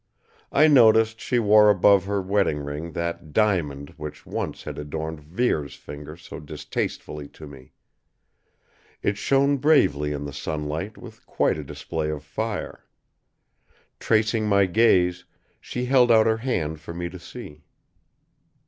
[0.51, 5.75] I noticed she wore above her wedding ring that "diamond" which once had adorned Vere's
[5.75, 7.73] finger so distastefully to me.
[9.03, 12.83] It shone bravely in the sunlight with quite a display of fire.
[13.99, 15.25] Tracing my gaze,
[15.59, 17.61] she held out her hand for me to see.